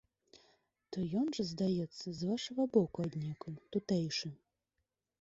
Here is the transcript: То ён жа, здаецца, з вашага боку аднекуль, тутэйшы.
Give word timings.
То 0.95 1.03
ён 1.19 1.27
жа, 1.39 1.43
здаецца, 1.51 2.05
з 2.21 2.31
вашага 2.33 2.61
боку 2.79 2.97
аднекуль, 3.09 3.63
тутэйшы. 3.79 4.37